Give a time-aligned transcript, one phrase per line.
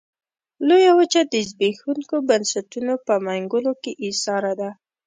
[0.67, 4.69] لویه وچه د زبېښونکو بنسټونو په منګلو کې ایساره ده.